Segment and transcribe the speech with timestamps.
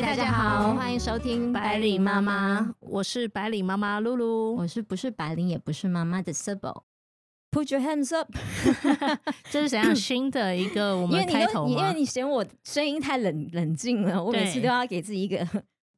[0.00, 6.82] 大家好，欢迎收听白领妈妈，我是白领妈妈露露，我是不是白领也不是妈妈的 Sable。
[7.50, 8.32] Put your hands up，
[9.50, 15.36] 这是怎样新的一个我们开头因为你嫌我声音太冷冷静了，我每次都要给自己一个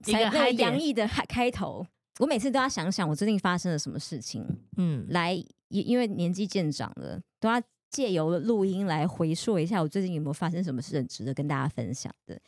[0.06, 1.86] 一个洋溢的开开头。
[2.18, 4.44] 我每次都要想想我最近发生了什么事情，
[4.76, 5.32] 嗯，来，
[5.68, 12.38] 因因为年纪渐长了，都要借由录音来回溯一下我最近有没有发生什么事很值得跟大家分享的。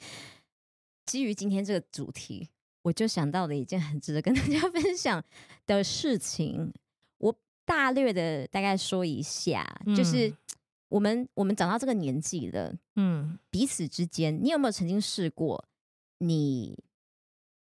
[1.07, 2.49] 基于今天这个主题，
[2.83, 5.23] 我就想到了一件很值得跟大家 分享
[5.67, 6.73] 的事情。
[7.19, 10.35] 我大略的大概说一下，就是
[10.89, 15.67] 我们我们长到这个年纪了，嗯，彼此之间，你有没有曾经试过，
[16.19, 16.85] 你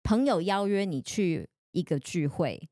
[0.03, 2.69] 朋友邀约你去一个聚会，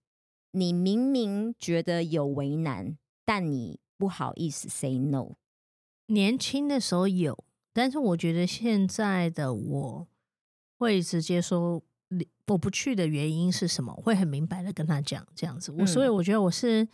[0.51, 5.35] 你明明觉得有为难，但你不好意思 say no。
[6.07, 10.07] 年轻的时候有，但是我觉得现在的我
[10.83, 11.81] 会直接说
[12.45, 15.71] 我不去的原因是什么，会很明白的跟他讲这样子。
[15.71, 16.87] 我所以我觉得我是。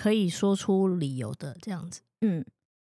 [0.00, 2.46] 可以说出理由的这样子，嗯，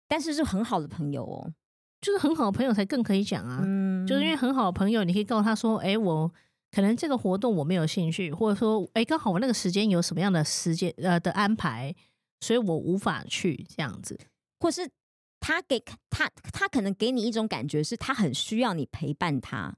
[0.05, 1.53] 但是是很好的朋友哦，
[2.01, 6.29] 就是很好的朋友才更可以讲啊，嗯，就是因为很好的朋友，你可以告诉他说，哎，我
[6.69, 11.95] 可能这个活动我没有兴趣，或者说，哎，刚好我那个时间有什么样的时间呃的安排，
[12.41, 14.19] 所以我无法去这样子，
[14.59, 14.91] 或是
[15.39, 19.73] 他给他他可能给你一种感觉，是他很需要你陪伴他。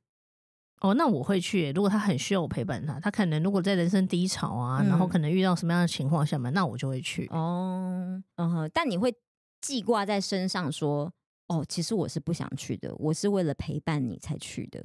[0.81, 1.71] 哦，那我会去。
[1.71, 7.27] 如果他很需要我陪伴他，他可能如果在人生低潮啊，然后可能遇到什么样的情况下嘛，那我就会去。
[7.31, 9.15] 哦，嗯哼，但你会
[9.61, 11.13] 记挂在身上，说
[11.47, 14.83] 哦，其实我是不想去的，我是为了陪伴你才去的。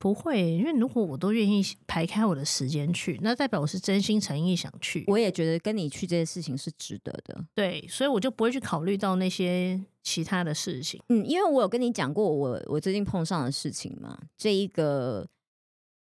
[0.00, 5.04] 不会，因为如果我都愿意排开我的时间去，那代表我是真心诚意想去。
[5.08, 7.44] 我也觉得跟你去这件事情是值得的。
[7.54, 10.98] 对，所以我就不会去考虑到那些其他的事情。
[11.10, 15.28] 嗯，因为我有跟你讲过我我最近碰上的事情嘛，这一个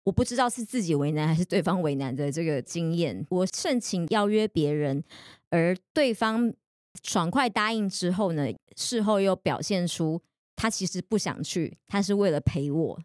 [0.04, 3.26] 我不知道是自己为难还是对方为难的这个经验。
[3.30, 5.02] 我盛情邀约别人，
[5.48, 6.52] 而对方
[7.02, 8.46] 爽快答应之后呢，
[8.76, 10.20] 事后又表现出
[10.54, 13.00] 他其实不想去，他是为了陪我。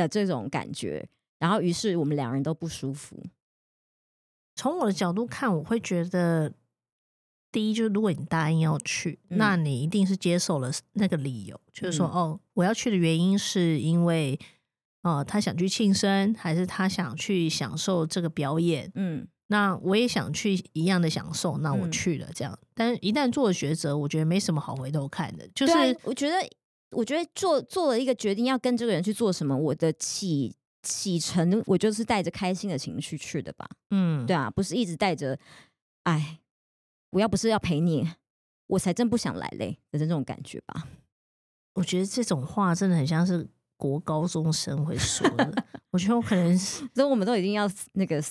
[0.00, 3.16] 的这种感觉，然后于是我们两人都不舒服。
[4.56, 6.52] 从我的角度看，我会觉得，
[7.50, 14.38] 第一就是如果你答应要去，那你一定是接受了那个理由，就是说，哦，我要去的原因是因为，
[15.02, 18.90] 哦，他想去庆生，还是他想去享受这个表演？
[18.94, 22.58] 嗯，那我也想去一样的享受，那我去了，这样。
[22.74, 25.72] 但一旦做了抉择，我觉得没什么好回头看的，就是
[26.02, 26.34] 我觉得。
[26.90, 33.68] 我觉得做做了一个决定，要跟这个人去做什么，我的启启程，我就是带着开心的情绪去的吧。
[33.90, 35.38] 嗯，对啊，不是一直带着，
[36.04, 36.40] 哎，
[37.10, 38.08] 我要不是要陪你，
[38.66, 40.88] 我才真不想来嘞的这种感觉吧。
[41.74, 45.64] 我觉得这种话真的很像是国高中生会说的。
[45.90, 48.22] 我觉得我可能是， 所以我们都已经要那个。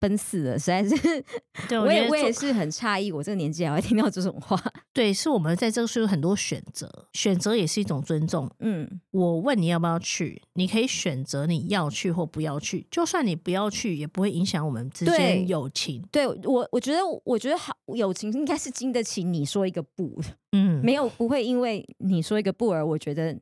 [0.00, 1.24] 奔四了，实在是，
[1.70, 4.60] 我也我也是很诧异，我这个年纪还会听到这种话。
[4.92, 8.50] 对，是我们在这个时候有很多选择，选择也是一种尊重。
[8.60, 16.04] 嗯，我问你要不要去，你可以选择你要去或不要去，就算你不要去，也不会影响我们之间友情。
[16.10, 20.20] 对我，我觉得，我觉得好友情应该是经得起你说一个不，
[20.52, 23.36] 嗯，没有不会因为你说一个不而我觉得。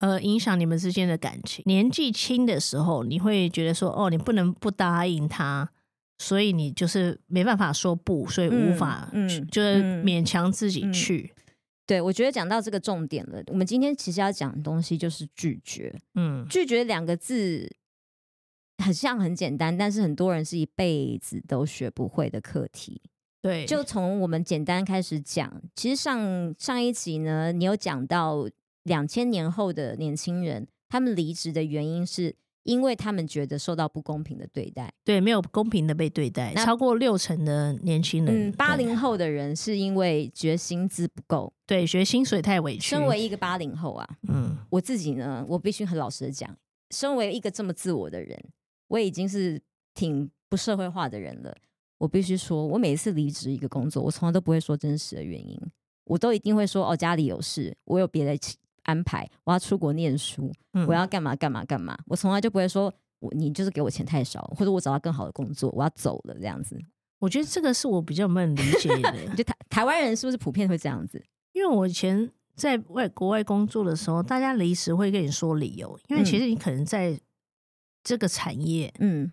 [0.00, 1.62] 呃，影响你们之间的感情。
[1.66, 5.70] 年纪轻的时候，你会觉得说，哦，你不能不答应他，
[6.18, 11.32] 所以你就是没办法说不，所以无法，嗯，就是勉强自己去。
[11.86, 13.42] 对，我觉得讲到这个重点了。
[13.46, 15.94] 我们今天其实要讲的东西就是拒绝。
[16.14, 17.70] 嗯，拒绝两个字
[18.84, 23.00] 很像很简单，但是很多人是一辈子都学不会的课题。
[23.40, 25.62] 对，就从我们简单开始讲。
[25.74, 28.46] 其实上上一集呢，你有讲到。
[28.84, 34.92] 两千年后的年轻人，他们离职的原因是因为他们觉得受到不公平的对待。
[35.04, 36.54] 对，没有公平的被对待。
[36.54, 42.90] 超过六成的年轻人，嗯，八零后的人是因为觉得薪资不够，对，觉得薪水太委屈。
[42.90, 46.56] 身为一个八零后啊，嗯，我自己呢，我必须很老实的讲，
[46.90, 48.38] 身为一个这么自我的人，
[48.88, 49.60] 我已经是
[49.94, 51.54] 挺不社会化的人了。
[51.98, 55.58] 我必须说，我每一次离职一个工作，我从来都不会说真实的原因，
[56.04, 58.38] 我都一定会说哦，家里有事，我有别的。
[58.84, 60.50] 安排我要出国念书，
[60.86, 66.78] 我要干嘛干嘛干嘛，我从来就不会说我你就是给我钱太少，或者我找到更好的工作，我要走了这样子。
[67.18, 69.26] 我觉得这个是我比较不能理解的。
[69.36, 71.22] 就台台湾人是不是普遍会这样子？
[71.52, 77.18] 因为我以前在外国外工作的时候，大家离职会跟你说理由，因为其实你可能在
[78.02, 79.32] 这个产业嗯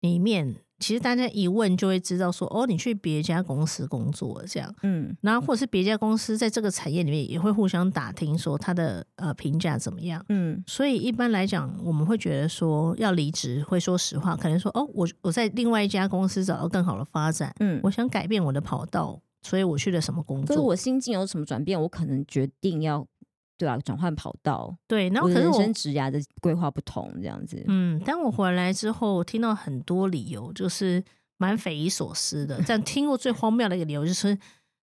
[0.00, 0.56] 里面。
[0.82, 20.60] 其实大家一问就会知道说，哦，你去别家公司工作这样，嗯，然后或者是别家公司在这个产业里面也会互相打听说他的呃评价怎么样，嗯，所以一般来讲，我们会觉得说要离职，会说实话，可能说哦，我我在另外一家公司找到更好的发展，嗯，我想改变我的跑道，所以我去了什么工作？
[20.60, 21.80] 我心境有什么转变？
[21.80, 23.06] 我可能决定要。
[23.62, 27.62] 对啊，转换跑道，对，然后可是人生职涯的规划不同，这样子。
[27.68, 31.00] 嗯，当我回来之后，听到很多理由，就是
[31.36, 32.60] 蛮匪夷所思的。
[32.66, 34.36] 但听过最荒谬的一个理由，就是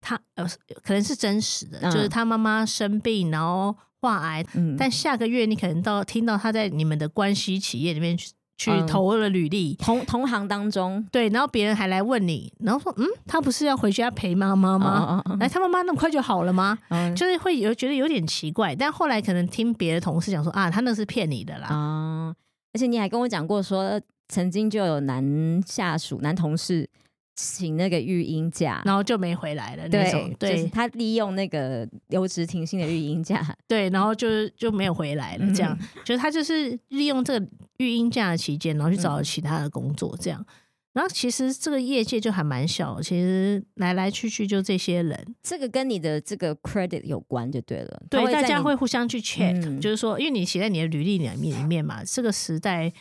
[0.00, 0.48] 他呃，
[0.82, 4.42] 可能是真实的，就是他妈妈生病，然后患癌，
[4.78, 8.16] 但下个月你可能到听到他在你们的关系企业里面
[8.62, 8.72] 去。
[8.72, 15.22] 去投了履历，同同行当中，对，然后别人还来问你，然后说，嗯，他不是要回家陪妈妈吗？
[15.40, 16.78] 哎，他妈妈那么快就好了吗？
[17.16, 21.66] 就是会有觉得有点奇怪，但后来可能听别的同事讲说，啊，他那是骗你的啦。
[21.68, 22.34] 啊，
[22.72, 26.88] 而且你还跟我讲过，说曾经就有男下属、男同事。
[27.34, 29.88] 请那个育婴假，然后就没回来了。
[29.88, 35.46] 那种，对，他利用那个留职停薪的育婴假， 对，然后就是就没有回来了。
[35.54, 37.46] 这样，就是他就是利用这个
[37.78, 40.14] 育婴假的期间，然后去找了其他的工作。
[40.20, 40.44] 这样，
[40.92, 45.34] 然后其实这个业界就还蛮小，其实来来去去就这些人。
[45.42, 48.02] 这个跟你的这个 credit 有关就对了。
[48.10, 52.92] 对，大家会互相去 check，就是说，因为你写在你的履历里面里面嘛，这个时代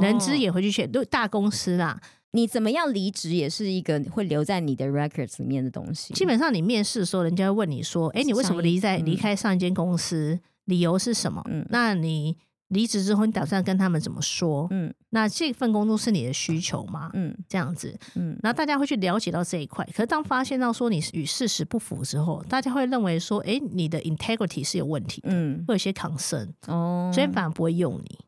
[0.00, 2.00] 人资也会去 check，都大公司啦。
[2.32, 6.14] 你怎么样离职也是一个会留在你的 records 里面的东西。
[6.14, 10.38] 基本上你面试的时候，人家会问你说：“哎，你为什么离在离开上一间公司？
[10.66, 12.36] 理由是什么？”嗯，那你
[12.68, 14.68] 离职之后，你打算跟他们怎么说？
[14.70, 17.10] 嗯，那这份工作是你的需求吗？
[17.14, 19.84] 嗯，这样子，嗯，然后大家会去了解到这一块。
[19.86, 28.18] 可是当发现到说你与事实不符之后，大家会认为说：“哎，你的 integrity 是有问题的。”嗯，会有些 concern 哦，所以反而不会用你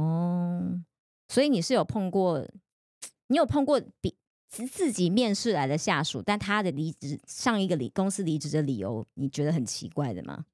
[0.00, 0.80] 哦。
[1.28, 2.42] 所以你是有碰过？
[3.30, 4.14] 你有碰过比
[4.48, 10.44] 自己面试来的下属，但他的离职上一个离公司离职的理由，你觉得很奇怪的吗？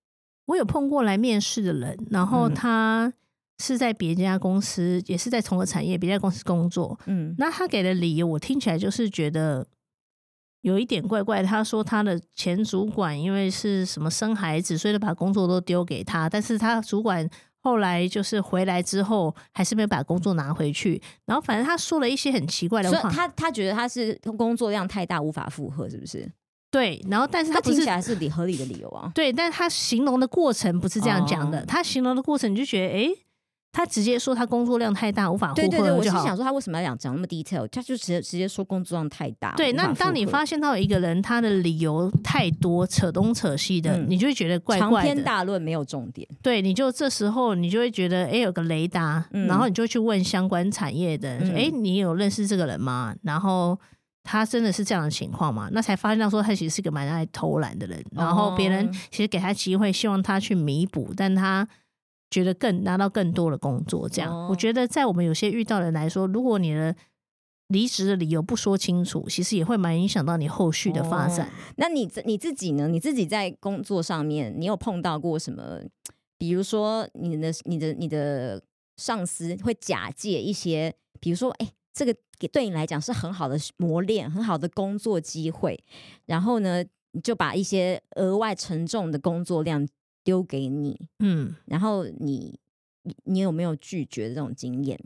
[0.45, 3.11] 我有碰过来面试的人，然后他
[3.59, 7.01] 是在别家公司，也是在同个产业，别家公司工作。
[7.07, 9.67] 嗯，那他给的理由，我听起来就是觉得
[10.61, 11.43] 有一点怪怪。
[11.43, 17.29] 他说他的前主管因为是什么生孩子，所以就把工作都丢给他，但是他主管。
[17.67, 21.03] 后来就是回来之后，还是没有把工作拿回去。
[21.25, 26.31] 然后反正他说了一些很奇怪的话，他他觉得他是工作量太大，无法负荷，是不是？
[26.71, 27.05] 对。
[27.11, 29.11] 然后但是他听起来是理合理的理由啊。
[29.17, 31.67] 对，但是他形容的过程不是这样讲的。
[31.67, 33.13] 他形容的过程，你就觉得哎。
[33.77, 35.61] 他直接说他工作量太大，无法负荷。
[35.61, 37.69] 对对对，我是想说他为什么要讲讲那么 detail？
[37.69, 39.53] 他就直接直接说工作量太大。
[39.55, 45.09] 对，那当你发现到一个人他的理由太多，扯东扯西的，你就会觉得怪怪的。
[45.09, 46.27] 长篇大论没有重点。
[46.41, 53.15] 对，你就这时候你就会觉得，哎，有个雷达，然后你就去问相关产业的，哎，你有认识这个人吗？
[53.25, 53.79] 然后
[54.23, 55.69] 他真的是这样的情况吗？
[55.71, 61.69] 那才发现到说他其实是个蛮爱偷懒的人，然后别人其实给他机会，希望他去弥补，但他。
[62.31, 66.95] 觉得更拿到更多的工作，这样我觉得在我们有些遇到的人来说，如果你的
[67.69, 71.51] 离职的理由不说清楚，其实也会蛮影响到你后续的发展。
[71.77, 72.89] 那你你自己呢？
[72.89, 75.81] 你自己在工作上面，你有碰到过什么？
[76.39, 78.63] 比如说你的你的你的
[78.97, 82.15] 上司会假借一些，比如说，哎，这个
[82.53, 85.83] 对你来讲是很好的磨练，很好的工作机会，
[86.27, 89.89] 然后呢，你就把一些额外沉重的工作量。
[90.27, 92.59] 丢给你，嗯，然后你
[93.23, 94.99] 你有没有拒绝的这种经验？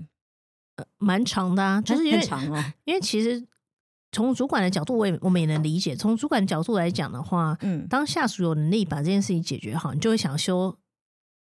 [0.76, 3.46] 呃，蛮长的啊，就是因为长哦，因为其实
[4.12, 5.94] 从主管的角度，我也我们也能理解。
[5.94, 10.78] 从主管角度来讲的话，嗯，当下属有能力把这件事情解决好，你就会想说，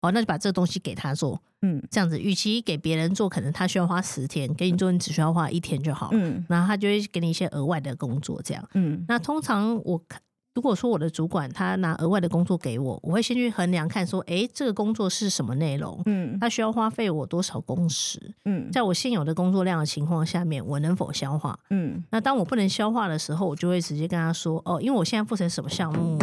[0.01, 10.21] 哦，那就把这个东西给他做，嗯，这样子，与其给别人做，可能他需要花十天，给你做，你只需要花一天就好，嗯，然后他就会给你一些额外的工作，这样，嗯，那通常我看。
[10.55, 16.03] 如果说我的主管他拿额外的工作给我，我会先去衡量看说，哎，这个工作是什么内容？
[16.07, 18.35] 嗯，他需要花费我多少工时？
[18.45, 21.57] 嗯，在我现有的工作量的情况下面，我能否消化？
[21.71, 26.19] 嗯，那当我不能消化的时候，我就会直接跟他说，哦，因为我现在负责什么项目，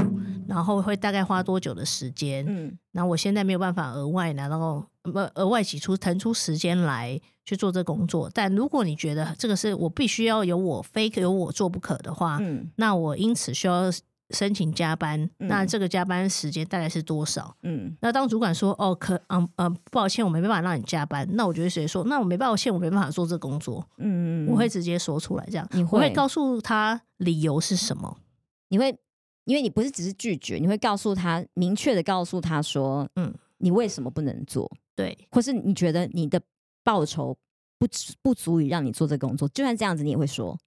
[0.50, 2.44] 然后会大概花多久的时间？
[2.46, 8.30] 嗯，那我现在没有办法额外拿到不额外挤出腾出时间来去做这工作。
[8.34, 13.90] 但如果你觉得这个是我必须要有我非有我做不可的话，嗯，那我因此需要。
[14.32, 17.56] 申请加班，那这个加班时间大概是多少？
[17.62, 23.88] 嗯，那当主管说哦，可嗯嗯，不好意思，我没办法让你加班，那我就会直接说，那我没办法，现我没办法做这工作。
[23.98, 28.18] 嗯嗯，我会直接说出来，这样你会告诉他理由是什么？
[28.70, 28.98] 你会，
[29.46, 34.70] 因为你不是只是拒绝，你会告诉他，明确的告诉他说，嗯，你为什么不能做？
[34.96, 36.42] 对，或是你觉得你的
[36.84, 37.38] 报酬
[37.78, 39.48] 不不不足以让你做这个工作。
[39.50, 40.58] 就算这样子，你也会说。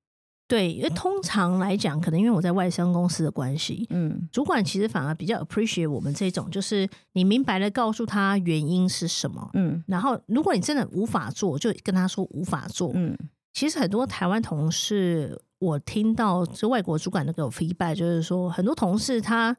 [0.49, 13.14] 对，因为通常来讲，可能因为我在外商公司的关系，嗯，主管其实反而比较 appreciate 我们这种，就是你明白的告诉他原因是什么，嗯，然后如果你真的无法做，就跟他说无法做，嗯，
[13.52, 19.55] 其实很多台湾同事，我听到这外国主管都给我 feedback，就是说很多同事他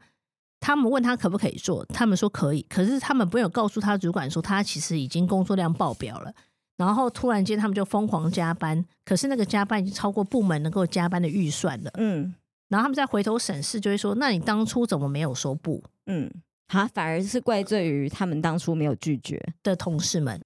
[0.59, 6.33] 他们问他可不可以做，他们说可以，可是他们没有告诉他主管说他其实已经工作量爆表了。
[6.79, 11.91] 然后突然间，他们就疯狂加班，可是那个加班已经超过部门能够加班的预算了。
[11.95, 12.33] 嗯，
[12.69, 16.31] 然后他们再回头审视，就会说：“那你当初怎么没有说不？”嗯，
[16.69, 20.39] 他反而是怪罪于他们当初没有拒绝的同事们。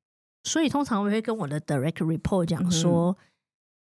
[0.43, 3.15] 所以通常我会跟我的 direct report 讲说：“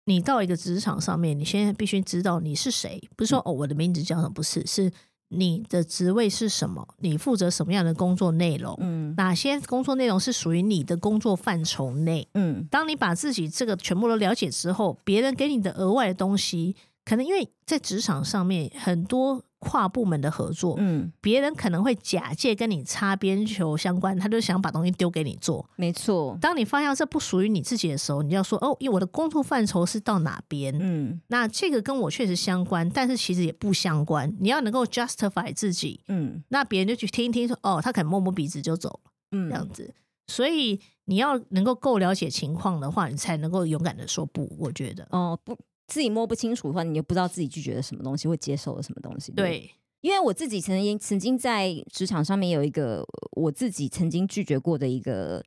[0.04, 4.92] 你到一个职场上面，你现在必须知道你是谁，不是说哦我的名字叫什么，不是是。”
[5.28, 6.86] 你的职位是什么？
[6.98, 8.76] 你负责什么样的工作内容？
[8.80, 12.28] 嗯，哪些工作内容是属于你的工作范畴内？
[12.34, 19.42] 嗯，当你把自己这个全部都了解之后，别人给你的额外的东西，可能因为在职场上面很多。
[19.58, 25.68] 跨部门的合作，嗯，别人可能会假借跟你擦边球相关，他就想把东西丢给你做。
[25.76, 34.34] 没错，当你发现这不属于你自己的时候，你要说哦，因为我的工作范畴是到哪边，嗯，那这个跟我确实相关，但是其实也不相关。
[34.40, 39.94] 你要能够 justify 自己，嗯，那别人就去听一听，说哦，他可能摸摸鼻子就走了，嗯，这样子。
[40.28, 44.54] 所以你要能够够了解情况的话，你才能够勇敢的说不。
[44.58, 45.56] 我觉得，哦，不。
[45.86, 49.32] 自己摸不清楚的话，你又不知道自己拒绝了什么东西，会接受了什么东西。
[49.32, 55.44] 对，因为我自己曾经曾经在职场上面有一个我自己曾经拒绝过的一个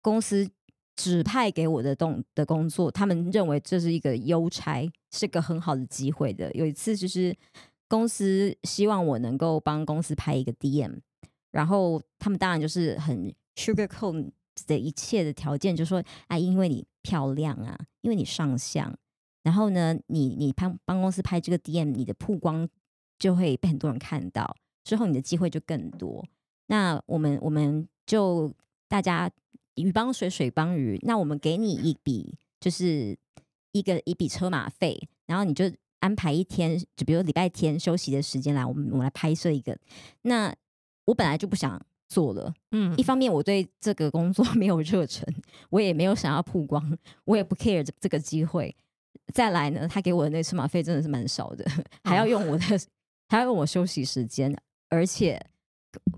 [0.00, 0.48] 公司
[0.96, 6.50] 指派给我的动的工作，他们认为这是一个邮差，是个很好的机会的。
[6.52, 7.36] 有一次就是
[7.88, 11.00] 公司希望我能够帮公司拍一个 DM，
[11.50, 14.30] 然后他们当然就是很 sugar coat
[14.66, 18.94] 的一切的条件，就说啊，因为你漂亮啊，因为你上相。
[19.42, 22.68] 然后呢，你你帮帮公司拍这个 DM，你的曝光
[23.18, 26.24] 就会被很多人看到，之后你的机会就更多。
[26.66, 28.52] 那我们我们就
[28.88, 29.30] 大家
[29.74, 30.98] 鱼帮水，水帮鱼。
[31.02, 33.18] 那我们给你一笔，就是
[33.72, 39.76] 一个一笔车马费，然后你就安排一天，就比如礼拜天休息的时间来，我们我们来拍摄一个。
[40.22, 40.54] 那
[41.04, 45.26] 我本来就不想做了，嗯，一方面我对这个工作 没有热忱，
[45.70, 48.74] 我也没有想要曝光，我也不 care 这这个机会。
[49.32, 51.64] 再来呢，他给我的那车马费真的是蛮少的，
[52.04, 52.64] 还要用我的，
[53.28, 54.54] 还要用我休息时间，
[54.88, 55.40] 而且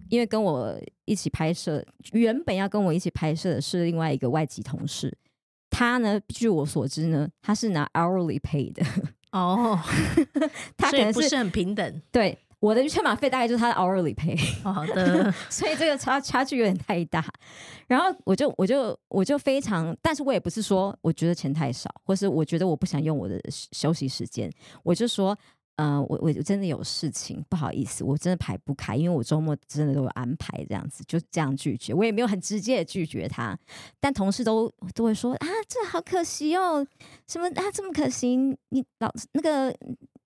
[0.09, 5.17] 因为跟我一起拍摄，原本要跟我一起拍摄的是另外一个外籍同事，
[5.71, 8.85] 他呢，据我所知呢，他是拿 hourly pay 的
[9.33, 9.79] 哦，
[10.77, 12.39] 他可能不是很平等，对。
[12.65, 17.23] 我的车马费大概就是他的 hourly pay，好的， 所以这个差差距有点太大。
[17.87, 24.51] 然后我就我就我就非常，但是我也不是说我觉得钱太少，或是我觉得我不想用我的休息时间，
[24.83, 25.37] 我就说，
[25.77, 33.55] 呃，我我真的有事情，不好意思，我真的排不开，因为我周末真的都有安排，这样子就这样拒绝，我也没有很直接的拒绝他，
[34.01, 36.87] 但同事都都会说啊，这好可惜哦，
[37.29, 38.35] 什么啊这么可惜，
[38.71, 39.77] 你老那个。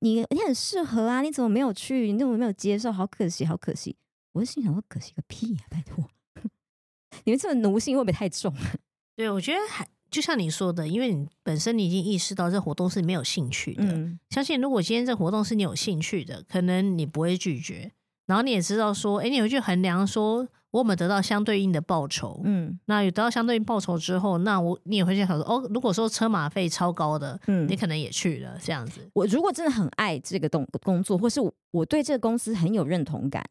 [0.01, 2.13] 你你很适合啊，你怎么没有去？
[2.13, 2.93] 你怎么没有接受？
[2.93, 3.97] 好可惜，好可惜！
[4.33, 5.61] 我就心想说，可惜个屁呀！
[5.69, 6.09] 拜托，
[7.25, 8.55] 你们这种奴性会不会太重？
[9.17, 13.83] 对，我觉得还就像你说的，因为你本身你已经意识到这活动是没有兴趣的。
[14.31, 17.93] 相信如果今天这活动是你有兴趣的，可能你不会拒绝。
[18.29, 20.47] 然后你也知道说，哎，你会去衡量说。
[20.71, 29.01] 我们得到相对应的报酬，嗯，那有得到相对应报酬之后，那我你也会想说，哦，如果说车马费超高的，嗯，你可能也去了这样子。
[29.15, 33.43] 我如果真的很爱这个动工作，或是我对这个公司很有认同感，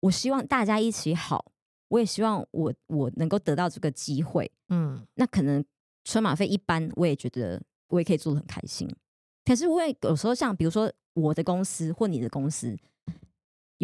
[0.00, 1.44] 我希望大家一起好，
[1.88, 5.62] 我也希望我我能够得到这个机会，嗯，那可能
[6.02, 8.88] 车马费一般，我也觉得我也可以做的很开心。
[9.44, 12.74] 可是我也有时候像比如说我的公司或你的公司。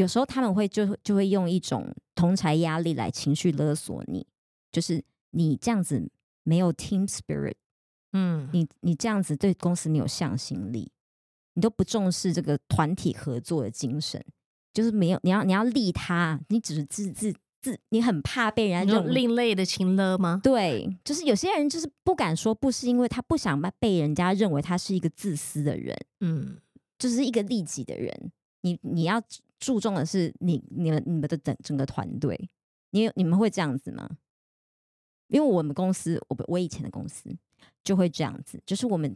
[0.00, 4.26] 有时候他们会就就会用一种同才压力来情绪勒索你，
[4.73, 6.11] 就是你这样子
[6.42, 7.57] 没有 team spirit，
[8.14, 10.90] 嗯，你你这样子对公司没有向心力，
[11.52, 14.25] 你都不重视这个团体合作的精神，
[14.73, 20.40] 就是没有你要你要利他，你只是自自自，你很怕被人家这种另类的情勒吗？
[20.42, 26.57] 对，就是有些人就是不敢说不，是因为他不想被人家认为他是一个自私的人，嗯，
[26.99, 29.23] 就是一个利己的人，你你要。
[29.61, 32.50] 注重的是你、你们、你们的整整个团队，
[32.90, 34.09] 你你们会这样子吗？
[35.29, 37.31] 因为我们公司，我我以前的公司
[37.85, 39.14] 就会这样子，就是我们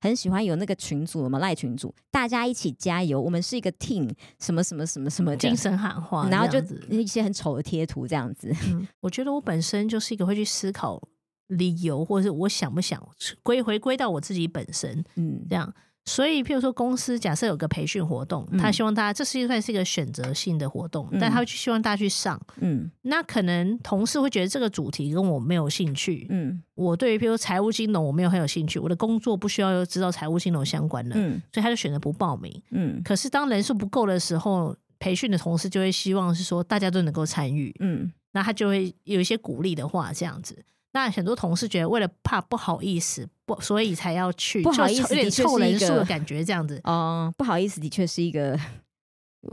[0.00, 8.54] 很喜欢有那个群组，我们赖群组，大家一起加油，我们是一个 team，什么什么什么什么精神喊话，然后就一些很丑的贴图这样子。
[9.00, 11.02] 我觉得我本身就是一个会去思考
[11.48, 13.02] 理由，或者是我想不想
[13.42, 15.74] 归回归到我自己本身，嗯，这样。
[16.08, 22.40] 所以，譬如说，公司假设有个培训活动，他希望大家，这是算是一个选择性的活动，但他会希望大家去上。
[22.60, 26.26] 嗯，那可能同事会觉得这个主题跟我没有兴趣。
[26.30, 32.62] 嗯，我对于譬如财务金融我没有很有兴趣，我的工作不需要知道财务金融相关的，嗯所以他就选择不报名。
[32.70, 37.74] 嗯，可是当人数不够的时候，培训的同事就会希望是说大家都能够参与。
[37.80, 40.64] 嗯，那他就会有一些鼓励的话，这样子。
[40.92, 46.80] 那很多同事觉得，为了怕不好意思，不所以才要去，不好意思，有点凑人数的感觉，这样子。
[46.84, 48.58] 哦，不好意思，的确是一个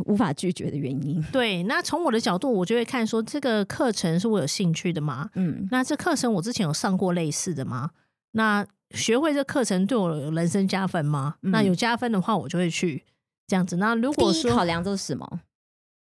[0.05, 1.21] 无法拒绝的原因。
[1.31, 5.29] 对，那从我的角度，我就会看说，这个课程是我有兴趣的吗？
[5.35, 7.91] 嗯，那这课程我之前有上过类似的吗？
[8.31, 11.35] 那学会这课程对我有人生加分吗？
[11.41, 13.03] 那有加分的话，我就会去
[13.45, 13.75] 这样子。
[13.75, 15.41] 那如果说考量都是什么？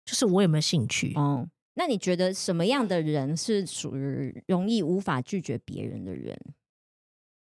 [0.05, 1.13] 就是我有没有兴趣？
[1.15, 1.47] 哦。
[1.75, 6.37] 那你觉得什么样的人是属于容易无法拒绝别人的人？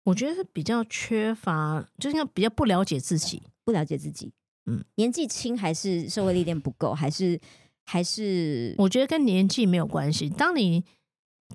[0.04, 4.32] 我觉得是比较缺乏，就是比较不了解自己，不了解自己。
[4.66, 7.40] 嗯，年纪轻还是社会历练不够，还是
[7.86, 8.76] 还是？
[8.78, 10.30] 我觉得跟年纪没有关系。
[10.30, 10.84] 当你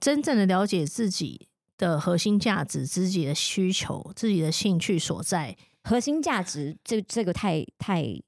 [0.00, 8.20] 真正的了解自己的核心价值、自己的需求、自己的兴趣所在，核心价值这这个太太。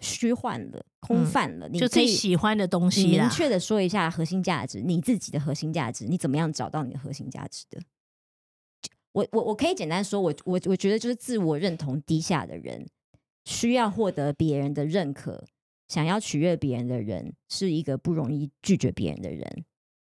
[0.00, 3.08] 虚幻了，空泛了，你就最喜欢的东西。
[3.08, 7.82] 明确的说一下核心价值，你自己的核心价值，你怎么样找到你的核心价值的？
[9.10, 12.86] 我我我可以简单说，我我我觉得就是自我认同低下的人，
[13.44, 15.44] 需要获得别人的认可，
[15.88, 19.64] 想要取悦别人的人，是一个不容易拒绝别人的人，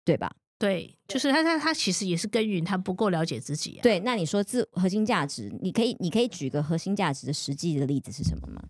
[0.05, 0.35] 对吧？
[0.59, 3.79] 对，就是他他他其实也是耕耘，他不够了解自己。
[3.79, 8.63] 啊对，那你说自核心价值，你可以你可以举个核心价值的实际的例子是什么吗？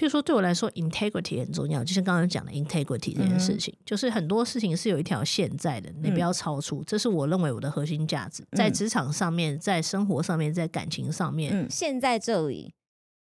[0.00, 1.84] 譬如说，对我来说，integrity 很重要。
[1.84, 6.82] 就像刚刚讲的，integrity 这件事情，就是很多事情是有一条线在的，你不要超出。
[6.84, 12.72] 这是我认为我的核心价值，在职场上面，在生活上面，在感情上面，线在这里，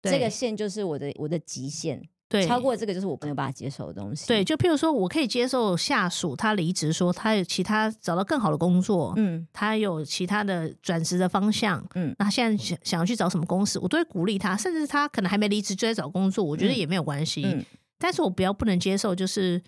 [0.03, 2.01] 这个线就是我的我的极限。
[2.29, 4.27] 对，超过这个就是我没有办法接受的东西。
[4.27, 17.43] 对，就譬如说，我可以接受下属他离职，说他有其他找到更好的工作，嗯，他有其他的转职的方向，嗯，那现在想想要去找什么公司，我都会鼓励他，甚至他可能还没离职就在找工作，我觉得也没有关系。
[17.45, 17.63] 嗯，
[17.97, 19.61] 但是我比较不能接受，就是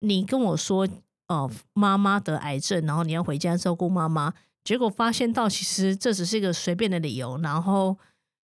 [0.00, 0.86] 你跟我说，
[1.26, 7.96] 哦，妈妈得癌症，然后你要回家照顾妈妈，结果发现到其实这只是一个随便的理由，然后。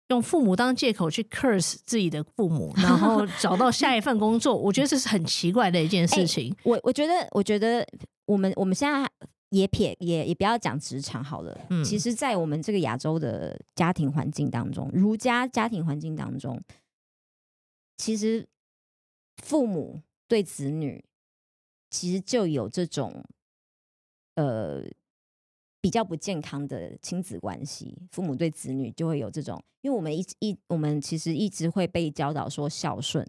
[0.10, 6.56] 用父母当借口去 curse 自己的父母，然后找到下一份工作，我觉得这是很奇怪的一件事情。
[6.64, 7.88] 我我觉得，我觉得
[8.26, 9.08] 我们我们现在
[9.50, 11.56] 也撇也也不要讲职场好了。
[11.70, 16.60] 嗯，其实，在我们这个亚洲的家庭环境当中，儒家家庭环境当中，
[17.98, 18.48] 其实
[19.44, 21.06] 父母对子女
[21.92, 23.24] 其实就有这种
[24.36, 24.84] 呃。
[25.82, 33.26] 比较不健康的亲子关系，父母对子女就会有这种，因为我们一一我们其实一直会被教导说孝顺，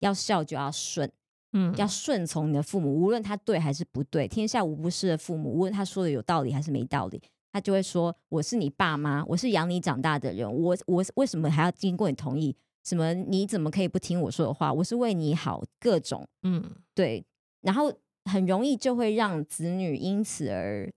[0.00, 1.10] 要孝就要顺，
[1.52, 7.20] 嗯，要顺从你的父母，无论他对还是不对，天下无不是的父母，无论他说的有道理还是没道理，
[7.52, 12.56] 他就会说我是你爸妈，我是养你长大的人，我我为什么还要经过你同意？
[12.84, 14.72] 什么你怎么可以不听我说的话？
[14.72, 17.24] 我是为你好，各种，嗯，对，
[17.60, 17.92] 然后
[18.24, 20.90] 很容易就会让子女因此而。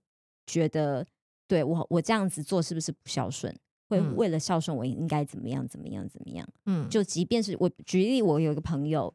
[0.46, 1.06] 觉得
[1.48, 3.54] 对我我这样子做是不是不孝顺？
[3.88, 6.48] 会为了孝顺我应该怎么样怎么样怎么样？
[6.64, 9.14] 嗯，就即便是我举例，我有一个朋友，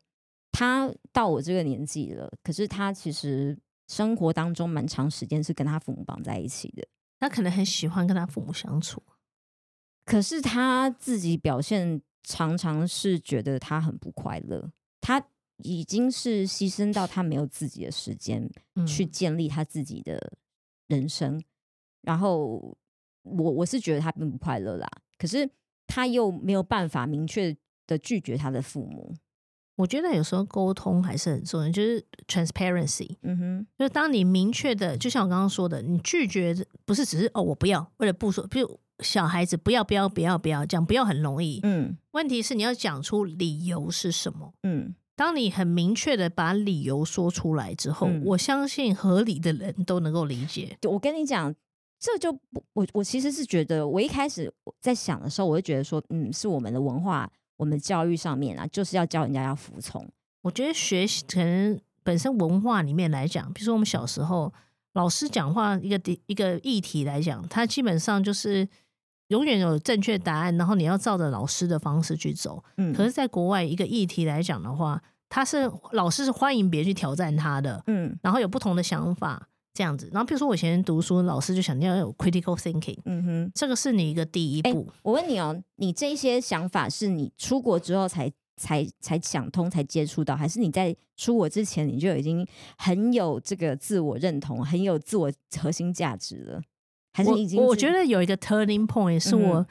[0.53, 3.57] 他到我这个年纪了，可是他其实
[3.89, 6.87] 生活当中蛮长时间是跟他父母绑在一起的。
[7.19, 9.03] 他可能很喜欢跟他父母相处，
[10.05, 14.71] 可是他自己表现常常是觉得他很不快乐。
[15.01, 15.21] 他
[15.57, 18.49] 已经是牺牲到他没有自己的时间
[18.87, 20.31] 去建立他自己的。
[20.91, 21.41] 人生，
[22.01, 22.75] 然后
[23.23, 25.49] 我我是觉得他并不快乐啦，可是
[25.87, 27.55] 他又没有办法明确
[27.87, 29.15] 的拒绝他的父母。
[29.77, 33.15] 我觉得有时候沟通还是很重要，就是 transparency。
[33.23, 36.53] 嗯哼，就是当你明确的，就像我刚刚说的，你拒绝
[36.85, 44.93] 不是只是哦我不要，为了不说，比如小孩子不要不要不要不要讲不要很容易，嗯，问题是你要讲出理由是什么，嗯。
[45.21, 50.75] 当你很明确的把理由说出来之后，我相信合理的人都能够理解。
[50.89, 51.53] 我跟你讲，
[51.99, 60.03] 这就不我我其实是觉得，我一开始在想的时候，我就觉得说，嗯，是我们的文化，我们教育上面啊，就是要教人家要服从。
[60.41, 64.51] 我觉得学习可能本身文化里面来讲，比如说我们小时候
[64.93, 68.67] 老师讲话一个一个议题来讲，他基本上就是
[69.27, 72.63] 永远有正确答案，然后你要照着老师的方式去走。
[72.77, 74.99] 嗯，可是，在国外一个议题来讲的话，
[75.31, 80.09] 他是老师是欢迎别人去挑战他的，嗯，然后有不同的想法，这样子。
[80.11, 84.91] 然后比如说我以前读书，老师就想要有 critical thinking，嗯哼，这个是你一个第一步。
[85.01, 92.45] 我问你哦，你这些想法是你出国之后才才才想通、才接触到，还是你在出国之前你就已经
[92.77, 96.61] 很有这个自我认同、很有自我核心价值了？
[97.13, 97.63] 还是已经？
[97.63, 99.65] 我觉得有一个 turning point 是我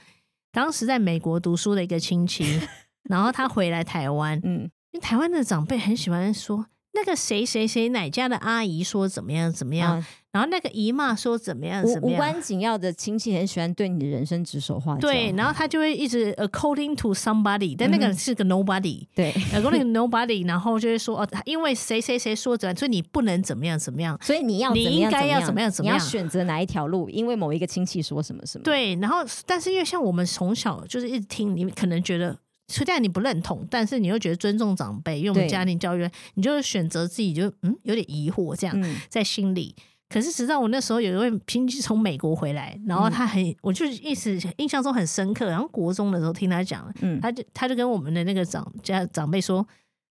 [0.50, 2.60] 当时在美国读书的一个亲戚，
[3.10, 6.66] 然后他回来台湾，嗯，因为台湾的长辈很喜欢说。
[6.92, 15.00] 那个谁谁谁哪家的阿姨说怎么样怎么样，然后那个姨妈说怎么样怎么样，无关紧要的亲戚很喜欢对你的人生指手画脚。
[15.00, 19.06] 对，然后他就会一直 according to somebody，但那个是个 nobody。
[19.14, 28.64] 对，according to nobody，然后就会说哦，因为谁谁谁说怎样，所以你不能怎么样怎么样，所以你要你应该要怎么样怎么样，你要选择哪一条路，因为某一个亲戚说什么什么。
[28.64, 32.36] 对，然后但是因为像我们从小就是一直听，你可能觉得。
[32.70, 39.74] 虽然你不认同，但是你又觉得尊重长辈，因为我们家庭教育，你就选择自己就嗯有点疑惑这样在心里。
[40.08, 45.46] 可是直到我那时候有一位亲戚从美国回来，然后他很，我就一直印象中很深刻。
[45.46, 49.64] 然后国中的时候听他讲，嗯，他就他就跟我们的那个长家长辈说，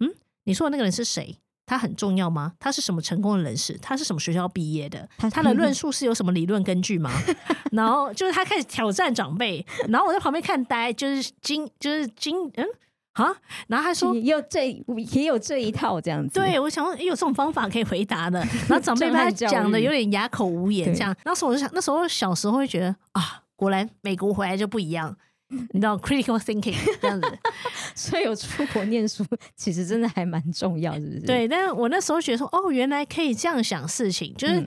[0.01, 0.11] 嗯，
[0.45, 1.37] 你说的那个人是谁？
[1.65, 2.53] 他很重要吗？
[2.59, 3.79] 他是什么成功的人士？
[3.81, 5.09] 他是什么学校毕业的？
[5.31, 7.11] 他的论述是有什么理论根据吗？
[7.71, 12.67] 然后就是他开始挑战长辈，然后我在旁边看呆，就是惊，就是惊，嗯，
[13.13, 13.35] 啊，
[13.69, 14.71] 然后他说有这
[15.13, 16.41] 也有这一套这样子。
[16.41, 18.41] 对，我想有这种方法可以回答的。
[18.69, 21.15] 然后长辈 他讲的有点哑口无言，这样。
[21.25, 25.17] 那时候我就想，那时候小时候会觉得啊，果然美国回来就不一样。
[25.73, 27.39] 你知道 critical thinking 这样子，
[27.95, 29.23] 所以有出国念书，
[29.55, 31.21] 其实真的还蛮重要，是不是？
[31.21, 34.65] 对，但是我那时候觉得说，哦，原来可以这样想事情，就是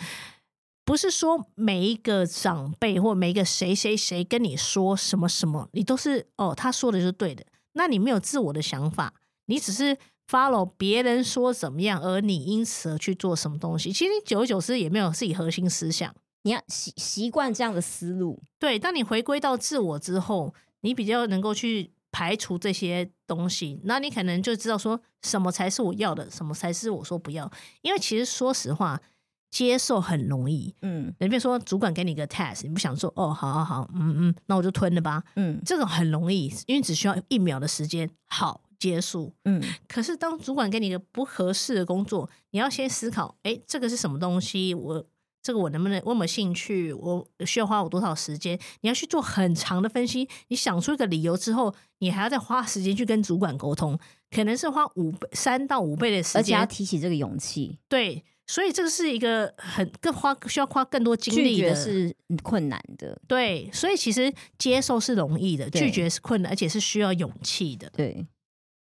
[0.85, 7.43] 不是说每一个长辈或每一个谁谁谁跟你说什么什么，你都是哦，他说的就是对的，
[7.73, 9.13] 那你没有自我的想法，
[9.47, 9.97] 你只是
[10.29, 18.39] follow 别人说怎么样，而你因此而去做什么东西，其实你久而久之也没有自己核心思想，你要习习惯这样的思路。
[18.59, 20.53] 对，当你回归到自我之后。
[20.85, 27.51] 你比较能够去排除这些东西，那你可能就知道说什么才是我要的，什么才是我说不要。
[27.81, 29.01] 因为其实说实话，
[29.49, 30.75] 接受很容易。
[30.83, 35.23] 嗯，你比如说主管给你一个 task，你不想做，哦，好好好，嗯嗯，那我就吞了吧。
[35.35, 39.33] 嗯，这种很容易，因为只需要一秒的时间，好结束。
[39.45, 44.75] 嗯，可是当主管给你一个不合适的工作，你要先思考，哎，这个是什么东西？
[44.75, 45.05] 我。
[45.45, 46.01] 这个我能不能？
[46.03, 46.91] 我有没有兴趣？
[46.91, 48.59] 我需要花我多少时间？
[48.81, 50.27] 你要去做很长的分析。
[50.47, 53.95] 你想出一个理由之后，你还要再花时间去跟主管沟通，
[54.31, 57.77] 可能是花五倍、三到五倍的时间，而且要提起这个勇气。
[57.87, 63.21] 对，所以这个是一个很更花需要花更多精力的，是困难的。
[63.27, 67.87] 对，所以其实接受是容易的，拒绝是困难，而且是需要勇气的。
[67.91, 68.25] 对，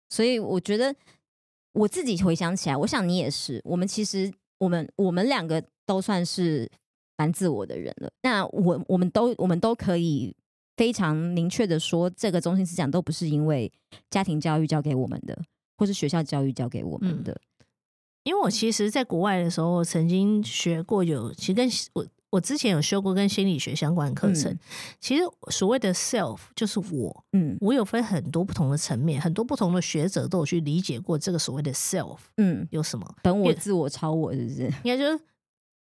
[0.08, 0.92] 所以我觉得
[1.74, 3.60] 我自己回想起来，我想你也是。
[3.64, 5.60] 我们其实，我们我们两个。
[5.86, 6.70] 都算是
[7.18, 8.08] 蛮自我的人了。
[8.22, 10.32] 那我我们都我们都可以
[10.76, 13.72] 非常明确的说，这个中心思想都不是因为
[14.08, 15.36] 家庭教育教给我们的，
[15.76, 17.36] 或是学校教育教给我们的。
[18.22, 24.56] 因为我其实在国外的时候，曾经学过有，其实跟我我之前有修过跟心理学相关的课程。
[24.98, 34.62] 其实所谓的 self 就是我，嗯，我有分很多不同的层面，很多不同的学者都有去理解过这个所谓的 self，嗯，有什么本我、自我、超我，是不是？
[34.84, 35.20] 应该就是。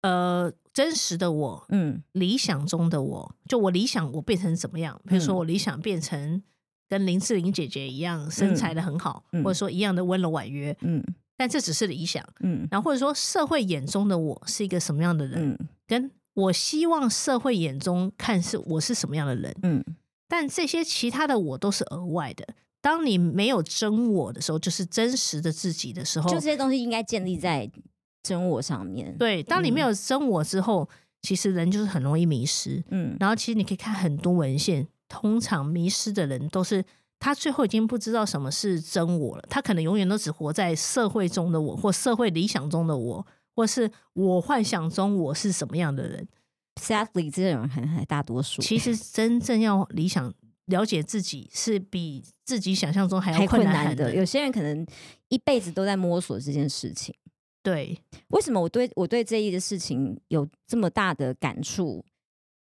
[0.02, 4.98] 呃，真实的我，嗯，理想中的我，就我理想我变成怎么样？
[5.06, 6.42] 比如说，我理想变成
[6.88, 11.04] 跟林志玲姐姐一样，身材的很好，或者说一样的温柔婉约，嗯，
[11.36, 19.84] 但这只是理想，嗯，然后或者说社会眼中的我是一个什么样的人，跟我希望社会眼中看是我是什么样的人，嗯，
[20.28, 22.48] 但这些其他的我都是额外的。
[22.82, 27.70] 当你没有真我的时候，就是真实的自己的时候，就这些东西应该建立在。
[28.22, 30.88] 真我上面对，当你没有真我之后，
[31.22, 32.84] 其实人就是很容易迷失。
[32.92, 36.84] 嗯，然后其实你可以看很多文献，通常迷失的人都是
[37.18, 39.44] 他最后已经不知道什么是真我了。
[39.50, 46.28] 他可能永远都只活在社会中的我，或社会理想中的我，或是我幻想中我是什么样的人。
[46.82, 48.62] Sadly，这种人很很大多数。
[48.62, 50.34] 其实真正要理想
[50.66, 54.16] 了解自己，是比自己想象中还要困难的。
[54.16, 54.86] 有些人可能
[55.28, 57.14] 一辈子都在摸索这件事情。
[57.62, 62.06] 对，为什么我对我对这一的事情有这么大的感触？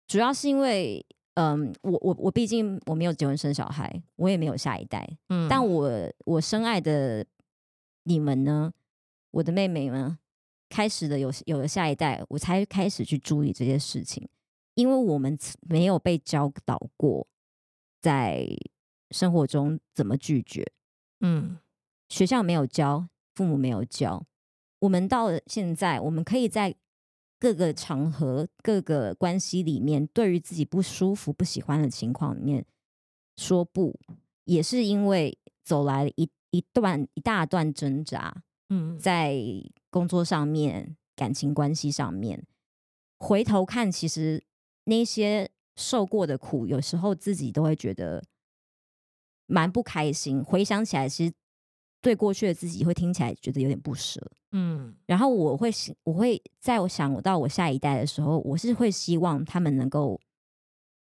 [0.07, 5.91] 主要是因为，嗯，我我我毕竟我没有结婚生小孩，我也没有下一代，嗯，但我
[6.25, 7.25] 我深爱的
[8.03, 8.71] 你们呢，
[9.31, 10.17] 我的妹妹们，
[10.69, 14.28] 开始的有有了下一代，我才开始去注意这些事情，
[14.73, 17.28] 因为我们没有被教导过，
[18.01, 18.47] 在
[19.12, 20.65] 生活中怎么拒绝，
[21.21, 21.58] 嗯，
[22.10, 24.25] 学校没有教，父母没有教。
[24.80, 26.75] 我们到了现在，我们可以在
[27.39, 32.65] 各个场合、各个关系里面，对于自己不舒服、不喜欢的情况里面
[33.38, 33.97] 说不，
[34.43, 38.43] 也是因为走来一一段一大段挣扎。
[38.69, 39.36] 嗯，在
[39.89, 42.45] 工作上面、感情关系上面，
[43.17, 44.43] 回头看，其实
[44.86, 48.23] 那些受过的苦，有时候自己都会觉得
[49.45, 50.43] 蛮不开心。
[50.43, 51.34] 回想起来，其实。
[52.01, 55.71] 对过去的自己会听起来觉得有点不舍，嗯，然后我会
[56.04, 60.21] 我会在我想我到我下一代的时候，我是会希望他们能够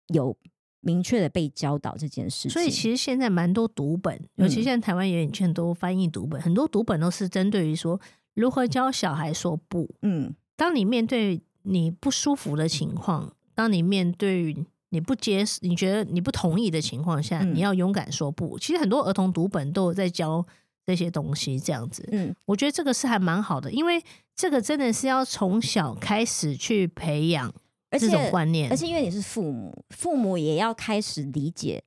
[0.06, 0.34] 有
[0.84, 2.48] 明确的被教导这件事。
[2.48, 8.00] 所以其实现在蛮多读本，尤其现在台湾演艺圈都翻译读本，很多读本都是针对于说
[8.34, 9.88] 如何教小孩说不。
[10.02, 14.56] 嗯，当你面对你不舒服的情况，当你面对
[14.90, 18.58] 你不接你觉得你不同意的情况下，你要勇敢说不。
[18.58, 20.46] 其实很多儿童读本都有在教。
[20.86, 23.98] 这些东西这样子，嗯，我觉得这个是还蛮好的，因为
[24.36, 27.50] 这个真的是要从小开始去培养
[27.98, 31.82] 这种观念，而且因为你是父母，父母也要开始理解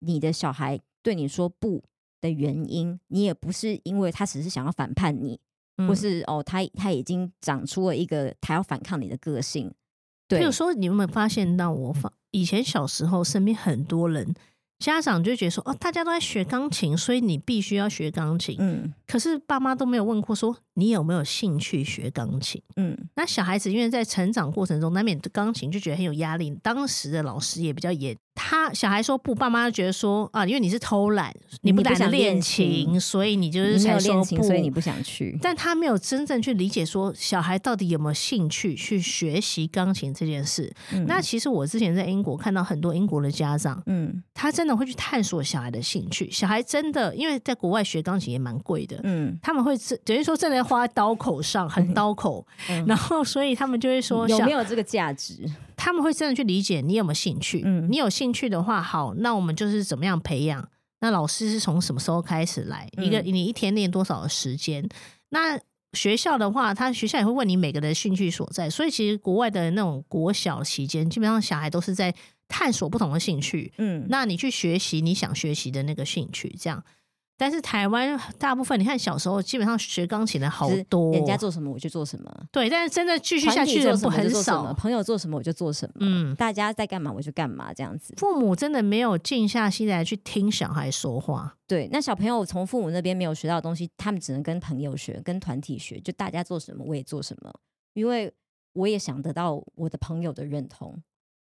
[0.00, 1.82] 你的小孩对你说不
[2.20, 5.40] 的原因，你也不是因为他只是想要反叛你，
[5.88, 9.72] 或是哦，他他已经长出了一个他要反抗你的个性。
[10.28, 14.34] 对，比如说你有没有发现到，我发以前小时候身边很多人。
[14.82, 18.56] 家长就觉得说，哦，大家都在学钢琴，所以你必须要学钢琴。
[18.58, 22.60] 嗯，可是爸妈都没有问过说，你有没有兴趣学钢琴？
[22.76, 28.16] 嗯，那小孩子因为在成长过程中难免对钢琴就觉得很有压力，当时的老师也比较严。
[28.34, 35.38] 他小孩说不，爸妈觉得说啊，因为你是偷懒，你不想练琴，所以你就是才说不，所以你不想去。
[35.42, 40.72] 但他没有真正去理解说，小孩到底有没有兴趣去学习钢琴这件事。
[41.06, 46.30] 那其实我之前在英国看到很多英国的家长，嗯，他真的会去探索小孩的兴趣。
[46.30, 52.46] 小孩真的因为在国外学钢琴也蛮贵的，嗯，他们会等于说真的花在刀口上，很刀口，
[52.86, 55.44] 然后所以他们就会说有没有这个价值。
[55.82, 57.60] 他们会真的去理解你有没有兴趣。
[57.64, 60.68] 嗯，你有兴趣的话，好，那我们就是怎么样培养？
[61.00, 62.88] 那老师是从什么时候开始来？
[62.98, 64.88] 一个你一天练多少的时间？
[65.30, 65.58] 那
[65.94, 68.70] 学校的话，他学校也会问你每个人的兴趣所在。
[68.70, 72.14] 所以其实国外的那种国小期间，基本上小孩都是在
[72.46, 73.72] 探索不同的兴趣。
[73.78, 76.84] 嗯，那你去学习你想学习的那个兴趣，这样。
[77.42, 82.32] 但是台湾大部分，你看小时候基本上学钢琴的好多，人家做什么我就做什么。
[82.52, 84.72] 对，但是真的继续下去的不很少。
[84.74, 88.14] 朋友做什么我就做什么，嗯，大家在干嘛我就干嘛，这样子。
[88.16, 91.52] 父母真的没有静下心来去听小孩说话。
[91.66, 97.52] 对，那小朋友从父母那边没有学到东西，他们只能跟朋友学，跟团体学，就大家做什么我也做什么，
[97.94, 98.32] 因为
[98.74, 100.96] 我也想得到我的朋友的认同。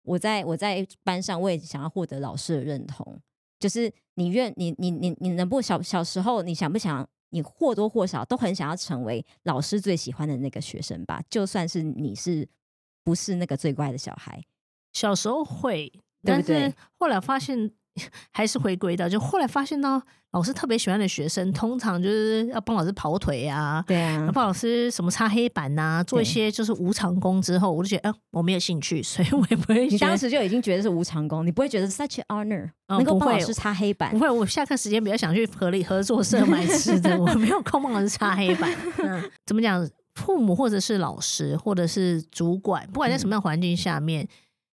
[0.03, 3.18] 我在我在班上，我也想要获得老师的认同。
[3.61, 11.22] 就是你愿你你你你能不小小时候你想不想你或多或少都很想要成为老师最喜欢的那个学生吧？
[11.31, 12.48] 就算是你是
[13.04, 14.44] 不是那个最乖的小孩，
[14.92, 17.70] 小时候会，但是后来发现。
[18.30, 20.00] 还是回归到，就后来发现到
[20.32, 29.88] 老师特别喜欢的学生，通常就是要帮老师跑腿啊，对啊，帮老师什么擦黑板呐，做一些就是无偿工之后，我就觉得，呃，我没有兴趣，所以我也不会。
[29.88, 34.11] 你当时就已经觉得是无偿工，你不会觉得 such honor 能够帮老师擦黑板？
[34.11, 38.70] 不会，我下课时间比较想去合理合作社买吃的，我没有空帮老师擦黑板。
[39.02, 39.88] 嗯，怎么讲？
[40.14, 44.26] 父母或者是老师或者是主管，不管在什么样环境下面，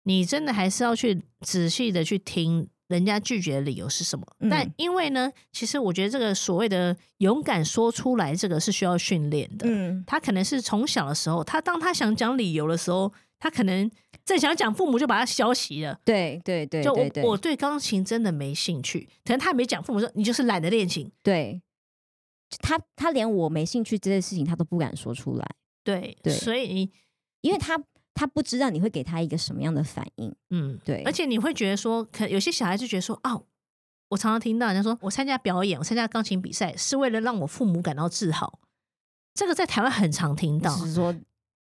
[0.04, 2.68] 你真的还是要去仔细的去听。
[2.90, 4.26] 人家拒绝的理由是什么？
[4.50, 9.68] 但因为呢，其实我觉得这个所谓的勇敢说出来，这个是需要训练的。
[9.70, 13.90] 嗯，他可能是从小的时候，他当他想讲理由的时候，他可能
[14.26, 16.00] 正想讲，父母就把他消息了。
[16.04, 21.12] 对对对，就我我对钢琴真的没兴趣，可能他没讲，父母说你就是懒得练琴。
[21.22, 21.62] 对，
[22.60, 25.48] 他他连我没兴趣这件事情他都不敢说出来。
[25.84, 26.90] 对对，所以
[27.42, 27.80] 因为他。
[28.14, 33.44] 他不知道你会给他一个什么样的反应，嗯，对，而且你会觉得说，可有些小孩就觉得说，哦，
[34.10, 38.60] 我常常听到人家说，我参加表演，我参加钢琴比赛，是为了让我父母感到自豪。
[39.34, 41.16] 这个在台湾很常听到，是说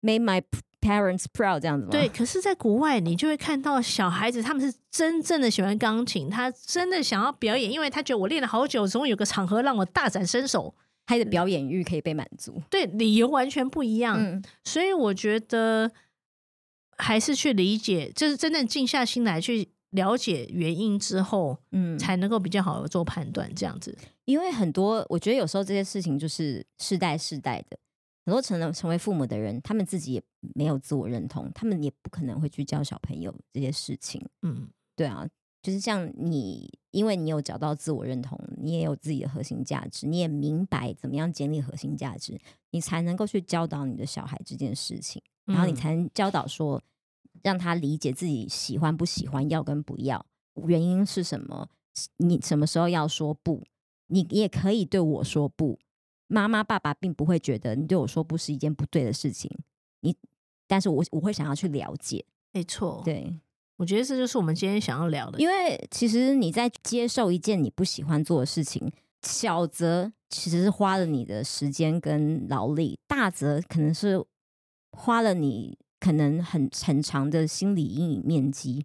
[0.00, 0.42] make my
[0.80, 1.90] parents proud 这样子吗？
[1.90, 10.74] 对，可是，在国外你就会看到小孩子，他们是真正的喜欢钢琴，他真的想要表演，因为他觉得我练了好久，总有个场合让我大展身手，
[11.06, 12.60] 他的表演欲可以被满足。
[12.68, 15.90] 对，理由完全不一样，所以我觉得。
[16.98, 23.52] 还是去理解，就是真正静下心来去了解原因之后，嗯，才能够比较好的做判断。
[23.54, 27.78] 这样子，因为很多我觉得有时候这些事情就是世代世代的，
[28.24, 30.22] 很多成了成为父母的人，他们自己也
[30.54, 34.24] 没有自我认同，他们也不可能会去教小朋友这些事情。
[34.42, 35.28] 嗯，对啊，
[35.62, 46.82] 就是像你，因为你有找到自我认同，你也有自己的核心价值，你也明白怎么样建立核心价值，你才能够去教导你的小孩这件事情，然后你才能教导说，
[47.42, 50.24] 让他理解自己喜欢不喜欢，要跟不要，
[50.66, 51.68] 原因是什么，
[52.18, 53.62] 你什么时候要说不，
[54.06, 55.78] 你也可以对我说不，
[56.26, 59.50] 妈妈爸爸并不会觉得你对我说不是一件不对的事情，
[60.00, 60.16] 你，
[60.66, 63.40] 但是我我会想要去了解，没错，对。
[63.78, 74.24] 我觉得这就是我们今天想要聊的，因为其实你在接受一件你不喜欢做的事情，小则其实是花了你的时间跟劳力，大则可能是
[74.92, 78.84] 花了你可能很很长的心理阴影面积，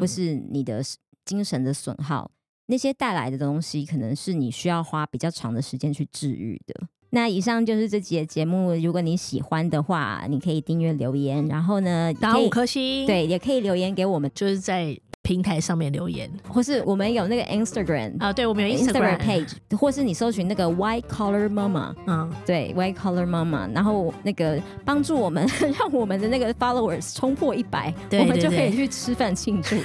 [0.00, 0.82] 或是你的
[1.24, 2.30] 精神的损耗，
[2.66, 6.88] 那些带来的东西，可能是你需要花比较长的时间去治愈的。
[7.10, 8.74] 那以上就是这节节目。
[8.74, 14.98] 如果你喜欢的话，你可以订阅留言，然后呢打五颗星，对，也可以留言给我们，就是在。
[15.22, 25.46] 平台上面留言，或是我们有那个 Instagram 啊，对我们有 Instagram page，或是你搜寻那个 White Collar Mama，嗯，对，White Collar Mama，然后那个帮助我们，
[25.78, 29.76] 让我们的那个 followers 冲破一百，我们就可以去吃饭庆祝。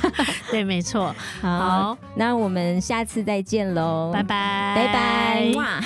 [0.50, 1.14] 对，没错。
[1.40, 5.80] 好，那我们下次再见喽，拜拜，拜拜，哇。